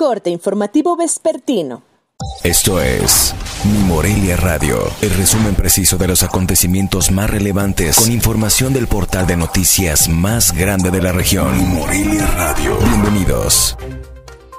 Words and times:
Corte 0.00 0.30
informativo 0.30 0.96
vespertino. 0.96 1.82
Esto 2.42 2.80
es 2.80 3.34
Mi 3.64 3.80
Morelia 3.80 4.34
Radio, 4.34 4.78
el 5.02 5.10
resumen 5.10 5.54
preciso 5.54 5.98
de 5.98 6.08
los 6.08 6.22
acontecimientos 6.22 7.10
más 7.10 7.28
relevantes 7.28 7.98
con 7.98 8.10
información 8.10 8.72
del 8.72 8.86
portal 8.86 9.26
de 9.26 9.36
noticias 9.36 10.08
más 10.08 10.56
grande 10.56 10.90
de 10.90 11.02
la 11.02 11.12
región. 11.12 11.54
Mi 11.54 11.80
Morelia 11.80 12.26
Radio. 12.28 12.78
Bienvenidos. 12.78 13.76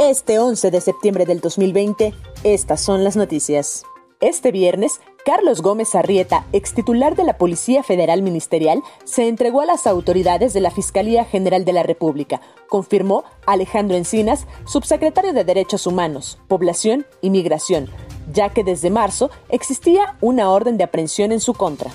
Este 0.00 0.40
11 0.40 0.72
de 0.72 0.80
septiembre 0.80 1.24
del 1.24 1.38
2020, 1.38 2.14
estas 2.42 2.80
son 2.80 3.04
las 3.04 3.14
noticias. 3.14 3.84
Este 4.20 4.50
viernes, 4.50 5.00
Carlos 5.24 5.62
Gómez 5.62 5.94
Arrieta, 5.94 6.46
ex 6.52 6.72
titular 6.72 7.14
de 7.14 7.24
la 7.24 7.36
Policía 7.36 7.82
Federal 7.82 8.22
Ministerial, 8.22 8.82
se 9.04 9.28
entregó 9.28 9.60
a 9.60 9.66
las 9.66 9.86
autoridades 9.86 10.54
de 10.54 10.60
la 10.60 10.70
Fiscalía 10.70 11.24
General 11.24 11.64
de 11.64 11.72
la 11.72 11.82
República, 11.82 12.40
confirmó 12.68 13.24
Alejandro 13.46 13.96
Encinas, 13.96 14.46
subsecretario 14.66 15.32
de 15.32 15.44
Derechos 15.44 15.86
Humanos, 15.86 16.38
Población 16.48 17.06
y 17.20 17.30
Migración, 17.30 17.90
ya 18.32 18.50
que 18.50 18.64
desde 18.64 18.90
marzo 18.90 19.30
existía 19.48 20.16
una 20.20 20.50
orden 20.50 20.78
de 20.78 20.84
aprehensión 20.84 21.32
en 21.32 21.40
su 21.40 21.52
contra. 21.52 21.90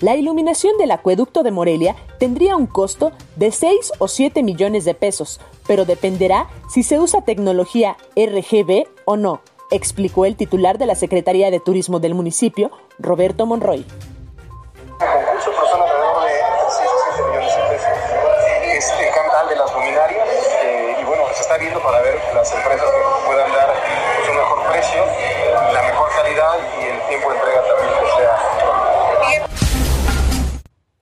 La 0.00 0.16
iluminación 0.16 0.76
del 0.78 0.90
acueducto 0.90 1.44
de 1.44 1.52
Morelia 1.52 1.94
tendría 2.18 2.56
un 2.56 2.66
costo 2.66 3.12
de 3.36 3.52
6 3.52 3.92
o 3.98 4.08
7 4.08 4.42
millones 4.42 4.84
de 4.84 4.94
pesos, 4.94 5.40
pero 5.66 5.84
dependerá 5.84 6.48
si 6.68 6.82
se 6.82 6.98
usa 6.98 7.24
tecnología 7.24 7.96
RGB 8.16 8.86
o 9.04 9.16
no, 9.16 9.42
explicó 9.72 10.26
el 10.26 10.36
titular 10.36 10.78
de 10.78 10.86
la 10.86 10.94
Secretaría 10.94 11.50
de 11.50 11.58
Turismo 11.58 11.98
del 11.98 12.14
municipio, 12.14 12.70
Roberto 12.98 13.46
Monroy. 13.46 13.80
El 13.80 15.44
concurso 15.44 15.74
alrededor 15.74 16.24
de 16.24 16.30
6 16.68 16.88
o 16.88 16.98
7 17.16 17.28
millones 17.28 17.56
de 17.56 17.62
pesos. 17.70 17.88
Este 18.76 19.10
canal 19.10 19.48
de 19.48 19.56
las 19.56 19.72
luminarias, 19.72 20.28
eh, 20.62 20.96
y 21.00 21.04
bueno, 21.04 21.24
se 21.32 21.40
está 21.40 21.56
viendo 21.56 21.82
para 21.82 22.00
ver 22.02 22.20
las 22.34 22.52
empresas 22.52 22.86
que 22.86 23.26
puedan 23.26 23.52
dar 23.52 23.72
pues, 24.16 24.28
un 24.28 24.36
mejor 24.36 24.72
precio, 24.72 25.04
la 25.72 25.82
mejor 25.82 26.08
calidad 26.10 26.58
y 26.80 26.84
el 26.84 27.08
tiempo 27.08 27.30
de 27.30 27.36
entrega 27.38 27.62
también 27.66 27.92
que 28.00 28.06
sea. 28.16 28.52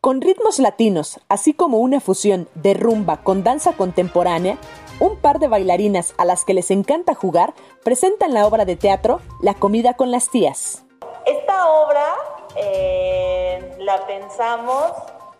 Con 0.01 0.21
ritmos 0.23 0.59
latinos, 0.59 1.21
así 1.29 1.53
como 1.53 1.79
una 1.79 2.01
fusión 2.01 2.49
de 2.55 2.75
rumba 2.75 3.19
con 3.19 3.45
danza 3.45 3.75
contemporánea, 3.75 4.57
un 5.01 5.17
par 5.17 5.39
de 5.39 5.49
bailarinas 5.49 6.15
a 6.19 6.25
las 6.25 6.45
que 6.45 6.55
les 6.55 6.71
encanta 6.71 7.15
jugar 7.15 7.55
presentan 7.83 8.35
la 8.35 8.47
obra 8.47 8.65
de 8.65 8.77
teatro 8.77 9.21
La 9.41 9.55
comida 9.55 9.95
con 9.95 10.11
las 10.11 10.31
tías. 10.31 10.85
Esta 11.27 11.69
obra 11.71 12.15
eh, 12.57 13.77
la 13.79 14.07
pensamos 14.07 14.93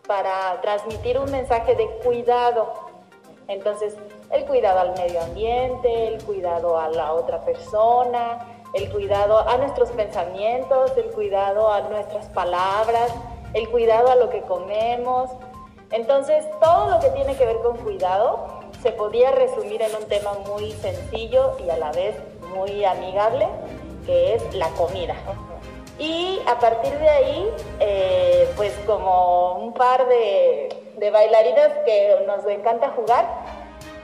para 0.07 0.61
transmitir 0.63 1.19
un 1.19 1.31
mensaje 1.31 1.77
de 1.77 1.87
cuidado. 2.03 2.73
Entonces, 3.49 3.97
el 4.31 4.45
cuidado 4.47 4.81
al 4.81 4.93
medio 4.95 5.21
ambiente, 5.21 6.09
el 6.09 6.25
cuidado 6.25 6.79
a 6.79 6.89
la 6.89 7.13
otra 7.13 7.45
persona, 7.45 8.39
el 8.73 8.91
cuidado 8.91 9.47
a 9.47 9.57
nuestros 9.59 9.91
pensamientos, 9.91 10.93
el 10.97 11.11
cuidado 11.11 11.71
a 11.73 11.83
nuestras 11.83 12.27
palabras, 12.29 13.13
el 13.55 13.69
cuidado 13.69 14.11
a 14.11 14.17
lo 14.17 14.31
que 14.31 14.41
comemos. 14.43 15.31
Entonces, 15.91 16.47
todo 16.61 16.91
lo 16.91 17.01
que 17.01 17.11
tiene 17.11 17.37
que 17.37 17.45
ver 17.45 17.59
con 17.59 17.77
cuidado 17.79 18.60
se 18.83 18.93
podía 18.93 19.31
resumir 19.31 19.83
en 19.83 19.95
un 19.95 20.09
tema 20.09 20.33
muy 20.47 20.73
sencillo 20.73 21.57
y 21.65 21.71
a 21.71 21.77
la 21.77 21.93
vez 21.93 22.17
muy 22.55 22.85
amigable, 22.85 23.47
que 24.07 24.35
es 24.35 24.55
la 24.55 24.69
comida. 24.71 25.15
Y 25.99 26.41
a 26.47 26.59
partir 26.59 26.93
de 26.99 27.09
ahí, 27.09 27.51
eh, 27.79 28.49
pues 28.57 28.73
como 28.87 29.59
un 29.59 29.75
par 29.75 30.09
de, 30.09 30.69
de 30.97 31.11
bailarinas 31.11 31.69
que 31.85 32.25
nos 32.27 32.47
encanta 32.47 32.91
jugar, 32.97 33.27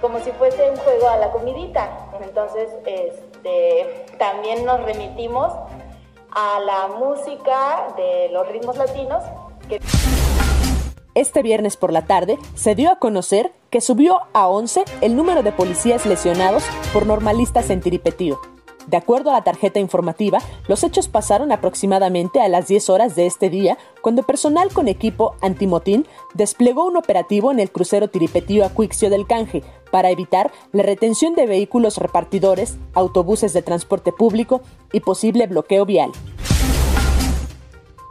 como 0.02 0.20
si 0.20 0.30
fuese 0.32 0.70
un 0.70 0.76
juego 0.76 1.08
a 1.08 1.16
la 1.16 1.30
comidita. 1.30 2.10
Entonces, 2.22 2.68
este, 2.84 4.04
también 4.18 4.66
nos 4.66 4.82
remitimos 4.82 5.54
a 6.30 6.60
la 6.60 6.88
música 6.88 7.94
de 7.96 8.28
los 8.30 8.46
ritmos 8.48 8.76
latinos. 8.76 9.22
Que 9.68 9.80
este 11.14 11.42
viernes 11.42 11.78
por 11.78 11.94
la 11.94 12.02
tarde 12.02 12.38
se 12.54 12.74
dio 12.74 12.92
a 12.92 12.98
conocer 12.98 13.50
que 13.70 13.80
subió 13.80 14.20
a 14.32 14.48
11 14.48 14.84
el 15.00 15.16
número 15.16 15.42
de 15.42 15.52
policías 15.52 16.06
lesionados 16.06 16.64
por 16.92 17.06
normalistas 17.06 17.70
en 17.70 17.80
Tiripetío. 17.80 18.38
De 18.86 18.96
acuerdo 18.96 19.30
a 19.30 19.32
la 19.32 19.42
tarjeta 19.42 19.80
informativa, 19.80 20.38
los 20.68 20.84
hechos 20.84 21.08
pasaron 21.08 21.50
aproximadamente 21.50 22.40
a 22.40 22.48
las 22.48 22.68
10 22.68 22.88
horas 22.90 23.16
de 23.16 23.26
este 23.26 23.50
día, 23.50 23.78
cuando 24.00 24.22
personal 24.22 24.72
con 24.72 24.86
equipo 24.86 25.34
antimotín 25.40 26.06
desplegó 26.34 26.86
un 26.86 26.96
operativo 26.96 27.50
en 27.50 27.58
el 27.58 27.72
crucero 27.72 28.08
Tiripetío 28.08 28.64
Acuixio 28.64 29.10
del 29.10 29.26
Canje 29.26 29.64
para 29.90 30.10
evitar 30.10 30.52
la 30.72 30.84
retención 30.84 31.34
de 31.34 31.46
vehículos 31.46 31.96
repartidores, 31.98 32.76
autobuses 32.94 33.52
de 33.52 33.62
transporte 33.62 34.12
público 34.12 34.60
y 34.92 35.00
posible 35.00 35.48
bloqueo 35.48 35.84
vial. 35.84 36.12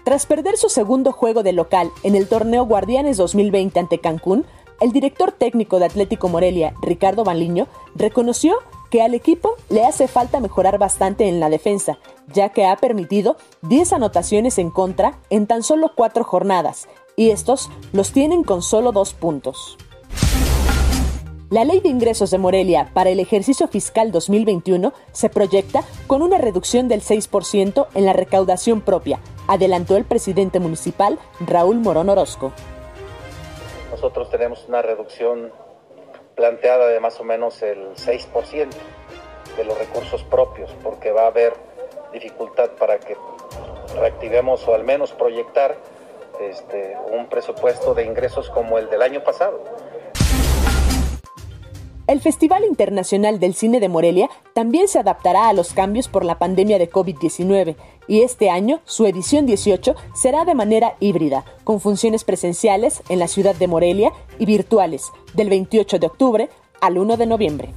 Tras 0.04 0.26
perder 0.26 0.58
su 0.58 0.70
segundo 0.70 1.14
juego 1.14 1.42
de 1.42 1.54
local 1.54 1.90
en 2.04 2.16
el 2.16 2.28
torneo 2.28 2.66
Guardianes 2.66 3.18
2020 3.18 3.80
ante 3.80 3.98
Cancún, 3.98 4.46
el 4.82 4.92
director 4.92 5.32
técnico 5.32 5.80
de 5.80 5.86
Atlético 5.86 6.30
Morelia, 6.30 6.74
Ricardo 6.82 7.24
Baliño, 7.24 7.68
reconoció 7.96 8.56
que 8.90 9.02
al 9.02 9.14
equipo 9.14 9.56
le 9.70 9.86
hace 9.86 10.08
falta 10.08 10.40
mejorar 10.40 10.78
bastante 10.78 11.28
en 11.28 11.40
la 11.40 11.50
defensa, 11.50 11.98
ya 12.34 12.50
que 12.50 12.66
ha 12.66 12.76
permitido 12.78 13.38
10 13.64 13.94
anotaciones 13.94 14.58
en 14.58 14.70
contra 14.70 15.20
en 15.30 15.48
tan 15.48 15.64
solo 15.64 15.92
cuatro 15.96 16.24
jornadas, 16.24 16.88
y 17.16 17.30
estos 17.30 17.70
los 17.94 18.12
tienen 18.12 18.44
con 18.44 18.62
solo 18.62 18.92
dos 18.92 19.14
puntos. 19.14 19.78
La 21.50 21.64
ley 21.64 21.80
de 21.80 21.90
ingresos 21.90 22.32
de 22.32 22.38
Morelia 22.38 22.90
para 22.94 23.12
el 23.12 23.20
ejercicio 23.20 23.68
fiscal 23.68 24.12
2021 24.12 24.94
se 25.12 25.30
proyecta 25.30 25.84
con 26.08 26.22
una 26.22 26.38
reducción 26.38 26.88
del 26.88 27.02
6% 27.02 27.88
en 27.94 28.06
la 28.06 28.14
recaudación 28.14 28.82
propia, 28.82 29.20
adelantó 29.48 29.96
el 29.96 30.06
presidente 30.06 30.60
municipal 30.60 31.20
Raúl 31.40 31.80
Morón 31.80 32.10
Orozco. 32.10 32.52
Nosotros 33.96 34.30
tenemos 34.30 34.66
una 34.68 34.82
reducción 34.82 35.54
planteada 36.36 36.88
de 36.88 37.00
más 37.00 37.18
o 37.22 37.24
menos 37.24 37.62
el 37.62 37.96
6% 37.96 38.68
de 39.56 39.64
los 39.64 39.78
recursos 39.78 40.22
propios, 40.26 40.70
porque 40.84 41.14
va 41.14 41.22
a 41.24 41.28
haber 41.28 41.54
dificultad 42.12 42.72
para 42.72 43.00
que 43.00 43.16
reactivemos 43.98 44.68
o 44.68 44.76
al 44.76 44.84
menos 44.84 45.14
proyectar 45.14 45.78
este, 46.42 46.98
un 47.10 47.30
presupuesto 47.30 47.94
de 47.94 48.04
ingresos 48.04 48.50
como 48.50 48.80
el 48.80 48.90
del 48.90 49.02
año 49.02 49.24
pasado. 49.24 49.64
El 52.08 52.22
Festival 52.22 52.64
Internacional 52.66 53.40
del 53.40 53.56
Cine 53.56 53.80
de 53.80 53.90
Morelia 53.90 54.30
también 54.54 54.88
se 54.88 55.00
adaptará 55.00 55.50
a 55.50 55.54
los 55.54 55.74
cambios 55.74 56.08
por 56.08 56.24
la 56.24 56.38
pandemia 56.38 56.78
de 56.78 56.88
COVID-19 56.88 57.76
y 58.08 58.22
este 58.22 58.52
año 58.52 58.80
su 58.86 59.08
edición 59.08 59.48
18 59.48 59.96
será 60.14 60.46
de 60.46 60.54
manera 60.54 60.94
híbrida, 61.00 61.46
con 61.64 61.82
funciones 61.82 62.24
presenciales 62.24 63.02
en 63.10 63.18
la 63.18 63.28
ciudad 63.28 63.56
de 63.56 63.68
Morelia 63.68 64.12
y 64.38 64.46
virtuales 64.46 65.12
del 65.34 65.50
28 65.50 65.98
de 65.98 66.06
octubre 66.06 66.50
al 66.80 67.00
1 67.00 67.18
de 67.18 67.26
noviembre. 67.26 67.74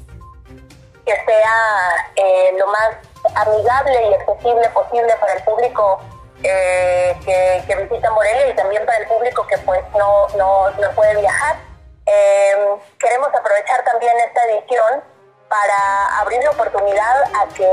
Que 1.06 1.14
sea 1.24 2.12
eh, 2.16 2.52
lo 2.58 2.66
más 2.66 2.96
amigable 3.34 4.10
y 4.10 4.12
accesible 4.12 4.68
posible 4.74 5.14
para 5.22 5.32
el 5.32 5.42
público 5.42 6.00
eh, 6.42 7.16
que, 7.24 7.76
visita 7.76 8.10
Morelia 8.10 8.50
y 8.50 8.54
también 8.56 8.84
para 8.84 8.98
el 8.98 9.06
público 9.06 9.46
que 9.46 9.56
pues 9.64 9.80
no, 9.96 10.28
no, 10.36 10.70
no 10.72 10.90
puede 10.94 11.18
viajar 11.18 11.67
Em, 12.08 12.78
queremos 12.98 13.28
aprovechar 13.28 13.84
también 13.84 14.12
esta 14.26 14.40
edición 14.44 15.02
para 15.48 16.18
abrir 16.20 16.42
la 16.42 16.50
oportunidad 16.50 17.22
a 17.34 17.46
que 17.54 17.70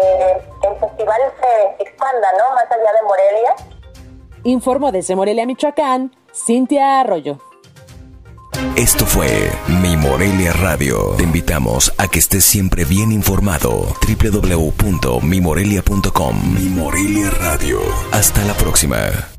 el 0.67 0.75
festival 0.79 1.21
se 1.41 1.75
expanda, 1.83 2.31
¿no? 2.37 2.51
Más 2.55 2.65
allá 2.69 2.91
de 2.93 3.01
Morelia. 3.03 3.55
Informo 4.43 4.91
desde 4.91 5.15
Morelia, 5.15 5.45
Michoacán, 5.45 6.15
Cintia 6.33 6.99
Arroyo. 7.01 7.39
Esto 8.77 9.05
fue 9.05 9.51
Mi 9.67 9.97
Morelia 9.97 10.53
Radio. 10.53 11.15
Te 11.17 11.23
invitamos 11.23 11.91
a 11.97 12.07
que 12.07 12.19
estés 12.19 12.45
siempre 12.45 12.85
bien 12.85 13.11
informado. 13.11 13.85
www.mimorelia.com 14.05 16.53
Mi 16.53 16.69
Morelia 16.69 17.29
Radio. 17.31 17.79
Hasta 18.11 18.41
la 18.43 18.53
próxima. 18.53 19.34